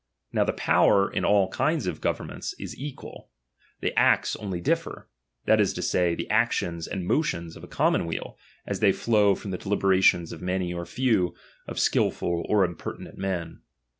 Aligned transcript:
Now 0.33 0.43
the 0.43 0.53
power 0.53 1.11
in 1.13 1.23
all 1.23 1.51
kinds 1.51 1.85
of 1.85 2.01
government 2.01 2.55
is 2.57 2.75
equal; 2.75 3.29
the 3.81 3.93
acts 3.95 4.35
only 4.35 4.59
differ, 4.59 5.07
that 5.45 5.61
is 5.61 5.73
to 5.73 5.83
say, 5.83 6.15
the 6.15 6.27
actions 6.31 6.87
and 6.87 7.07
mottojts 7.07 7.55
of 7.55 7.63
a 7.63 7.67
commonweal, 7.67 8.35
as 8.65 8.79
they 8.79 8.93
flow 8.93 9.35
from 9.35 9.51
the 9.51 9.59
deUberations 9.59 10.33
of 10.33 10.41
many 10.41 10.73
or 10.73 10.87
few, 10.87 11.35
of 11.67 11.77
skilful 11.77 12.43
or 12.49 12.67
imperti 12.67 13.01
nent 13.01 13.17
men. 13.19 13.61